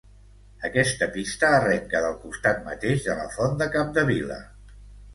[0.69, 4.45] Aquesta pista arrenca del costat mateix de la font de Capdevila.